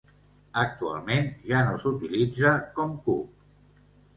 Actualment 0.61 1.29
ja 1.49 1.61
no 1.67 1.75
s'utilitza 1.83 2.55
com 2.81 2.99
cup. 3.07 3.37